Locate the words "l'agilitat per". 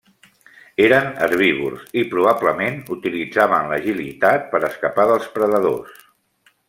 3.73-4.63